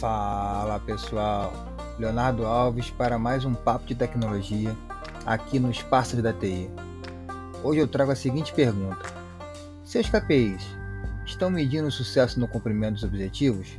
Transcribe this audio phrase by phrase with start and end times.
[0.00, 1.52] Fala pessoal,
[1.98, 4.74] Leonardo Alves para mais um papo de tecnologia
[5.26, 6.70] aqui no Espaços da TI.
[7.62, 9.04] Hoje eu trago a seguinte pergunta:
[9.84, 10.64] Seus KPIs
[11.26, 13.78] estão medindo o sucesso no cumprimento dos objetivos?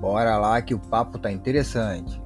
[0.00, 2.20] Bora lá que o papo tá interessante.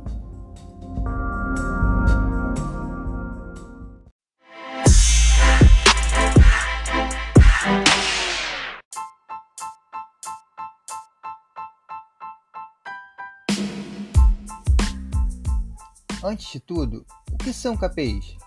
[16.26, 18.38] Antes de tudo, o que são KPIs?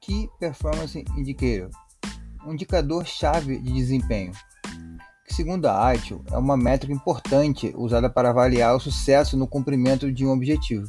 [0.00, 1.68] Key Performance Indicator,
[2.46, 4.32] um indicador-chave de desempenho,
[5.26, 10.10] que segundo a ITIL é uma métrica importante usada para avaliar o sucesso no cumprimento
[10.10, 10.86] de um objetivo.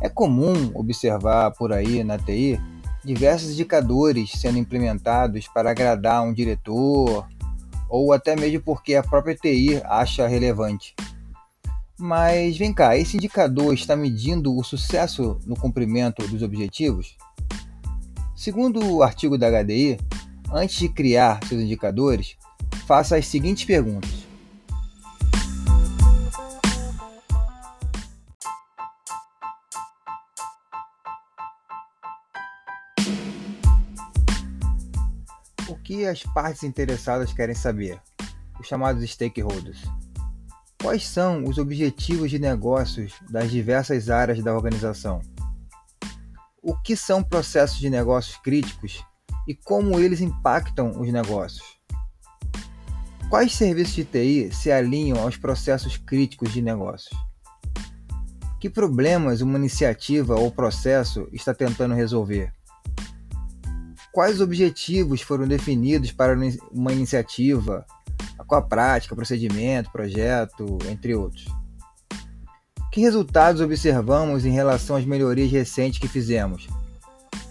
[0.00, 2.58] É comum observar por aí na TI
[3.04, 7.28] diversos indicadores sendo implementados para agradar um diretor
[7.90, 10.94] ou até mesmo porque a própria TI acha relevante.
[11.96, 17.16] Mas vem cá, esse indicador está medindo o sucesso no cumprimento dos objetivos?
[18.34, 19.98] Segundo o artigo da HDI,
[20.52, 22.36] antes de criar seus indicadores,
[22.84, 24.10] faça as seguintes perguntas.
[35.68, 38.00] O que as partes interessadas querem saber?
[38.58, 39.84] Os chamados stakeholders.
[40.84, 45.22] Quais são os objetivos de negócios das diversas áreas da organização?
[46.62, 49.02] O que são processos de negócios críticos
[49.48, 51.80] e como eles impactam os negócios?
[53.30, 57.18] Quais serviços de TI se alinham aos processos críticos de negócios?
[58.60, 62.52] Que problemas uma iniciativa ou processo está tentando resolver?
[64.12, 66.38] Quais objetivos foram definidos para
[66.70, 67.86] uma iniciativa
[68.46, 71.46] com a prática, procedimento, projeto, entre outros.
[72.94, 76.68] Que resultados observamos em relação às melhorias recentes que fizemos?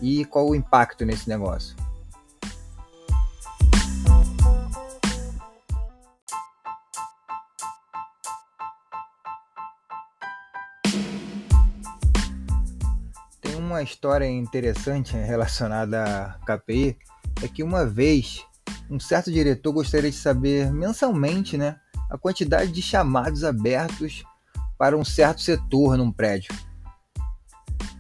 [0.02, 1.76] E qual o impacto nesse negócio?
[13.42, 16.98] Tem uma história interessante relacionada a KPI,
[17.42, 18.46] é que uma vez
[18.94, 21.78] um certo diretor gostaria de saber mensalmente né,
[22.12, 24.24] a quantidade de chamados abertos
[24.78, 26.54] para um certo setor num prédio.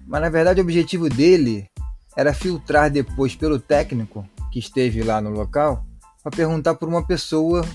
[0.05, 1.67] Mas na verdade o objetivo dele
[2.15, 5.83] era filtrar depois pelo técnico que esteve lá no local
[6.21, 7.65] para perguntar por uma pessoa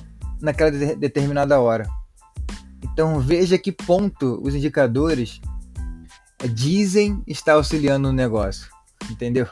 [0.40, 1.88] naquela de determinada hora.
[2.80, 5.40] Então veja que ponto os indicadores
[6.54, 8.68] dizem estar auxiliando no negócio,
[9.10, 9.48] entendeu?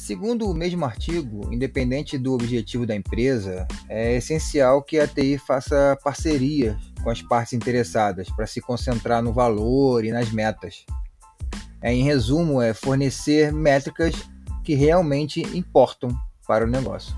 [0.00, 5.96] Segundo o mesmo artigo, independente do objetivo da empresa, é essencial que a TI faça
[6.02, 6.74] parcerias
[7.04, 10.86] com as partes interessadas para se concentrar no valor e nas metas.
[11.82, 14.14] É, em resumo, é fornecer métricas
[14.64, 16.10] que realmente importam
[16.48, 17.14] para o negócio.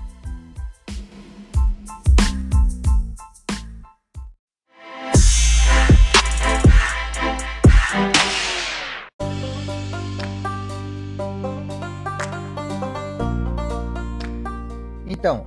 [15.23, 15.45] Então,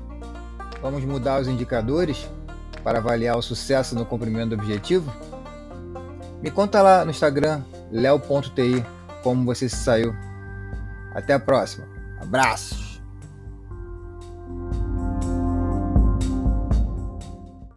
[0.80, 2.26] vamos mudar os indicadores
[2.82, 5.12] para avaliar o sucesso no cumprimento do objetivo?
[6.40, 8.82] Me conta lá no Instagram, leo.ti,
[9.22, 10.16] como você se saiu.
[11.14, 11.86] Até a próxima.
[12.18, 12.95] Abraço!